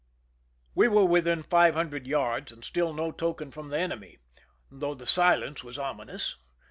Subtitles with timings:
[0.73, 4.17] We were within five hundred yards, and still no token from the enemy,
[4.71, 6.37] though the silence was ominous.